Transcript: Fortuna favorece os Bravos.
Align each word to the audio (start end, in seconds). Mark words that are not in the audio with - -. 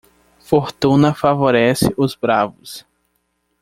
Fortuna 0.39 1.13
favorece 1.13 1.93
os 1.95 2.15
Bravos. 2.15 2.87